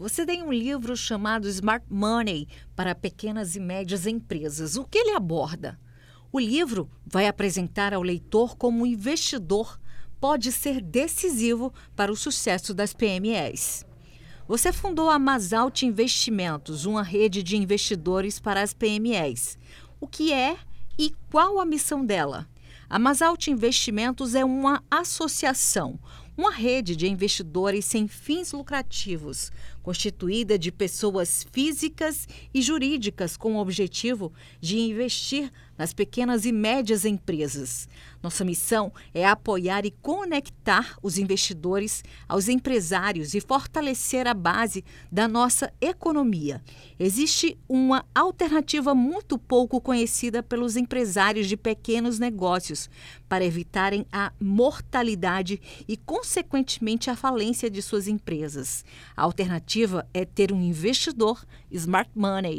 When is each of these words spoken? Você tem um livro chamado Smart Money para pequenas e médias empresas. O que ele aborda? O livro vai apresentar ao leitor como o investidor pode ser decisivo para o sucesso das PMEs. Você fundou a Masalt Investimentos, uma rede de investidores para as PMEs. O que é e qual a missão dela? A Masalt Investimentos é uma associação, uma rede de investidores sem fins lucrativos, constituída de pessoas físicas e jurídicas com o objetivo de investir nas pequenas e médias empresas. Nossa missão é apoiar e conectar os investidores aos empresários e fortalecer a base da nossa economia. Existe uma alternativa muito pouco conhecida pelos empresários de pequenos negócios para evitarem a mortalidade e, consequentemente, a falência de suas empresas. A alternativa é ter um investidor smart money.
Você 0.00 0.24
tem 0.24 0.42
um 0.42 0.50
livro 0.50 0.96
chamado 0.96 1.46
Smart 1.46 1.84
Money 1.90 2.48
para 2.74 2.94
pequenas 2.94 3.54
e 3.54 3.60
médias 3.60 4.06
empresas. 4.06 4.76
O 4.76 4.84
que 4.86 4.96
ele 4.96 5.10
aborda? 5.10 5.78
O 6.32 6.40
livro 6.40 6.88
vai 7.04 7.26
apresentar 7.26 7.92
ao 7.92 8.00
leitor 8.00 8.56
como 8.56 8.82
o 8.82 8.86
investidor 8.86 9.78
pode 10.18 10.52
ser 10.52 10.80
decisivo 10.80 11.70
para 11.94 12.10
o 12.10 12.16
sucesso 12.16 12.72
das 12.72 12.94
PMEs. 12.94 13.84
Você 14.48 14.72
fundou 14.72 15.10
a 15.10 15.18
Masalt 15.18 15.82
Investimentos, 15.82 16.86
uma 16.86 17.02
rede 17.02 17.42
de 17.42 17.58
investidores 17.58 18.40
para 18.40 18.62
as 18.62 18.72
PMEs. 18.72 19.58
O 20.00 20.06
que 20.06 20.32
é 20.32 20.56
e 20.98 21.12
qual 21.30 21.60
a 21.60 21.66
missão 21.66 22.06
dela? 22.06 22.48
A 22.88 22.98
Masalt 22.98 23.48
Investimentos 23.48 24.34
é 24.34 24.46
uma 24.46 24.82
associação, 24.90 26.00
uma 26.40 26.50
rede 26.50 26.96
de 26.96 27.06
investidores 27.06 27.84
sem 27.84 28.08
fins 28.08 28.50
lucrativos, 28.52 29.52
constituída 29.82 30.58
de 30.58 30.72
pessoas 30.72 31.46
físicas 31.52 32.26
e 32.54 32.62
jurídicas 32.62 33.36
com 33.36 33.56
o 33.56 33.58
objetivo 33.58 34.32
de 34.58 34.78
investir 34.78 35.52
nas 35.76 35.92
pequenas 35.94 36.44
e 36.44 36.52
médias 36.52 37.04
empresas. 37.04 37.88
Nossa 38.22 38.44
missão 38.44 38.92
é 39.14 39.26
apoiar 39.26 39.86
e 39.86 39.90
conectar 39.90 40.98
os 41.02 41.16
investidores 41.16 42.04
aos 42.28 42.48
empresários 42.48 43.32
e 43.32 43.40
fortalecer 43.40 44.26
a 44.26 44.34
base 44.34 44.84
da 45.10 45.26
nossa 45.26 45.72
economia. 45.80 46.62
Existe 46.98 47.58
uma 47.66 48.04
alternativa 48.14 48.94
muito 48.94 49.38
pouco 49.38 49.80
conhecida 49.80 50.42
pelos 50.42 50.76
empresários 50.76 51.48
de 51.48 51.56
pequenos 51.56 52.18
negócios 52.18 52.90
para 53.26 53.44
evitarem 53.44 54.04
a 54.12 54.32
mortalidade 54.38 55.58
e, 55.88 55.96
consequentemente, 55.96 56.29
a 57.10 57.16
falência 57.16 57.68
de 57.68 57.82
suas 57.82 58.06
empresas. 58.06 58.84
A 59.16 59.22
alternativa 59.22 60.08
é 60.14 60.24
ter 60.24 60.52
um 60.52 60.62
investidor 60.62 61.44
smart 61.72 62.08
money. 62.14 62.58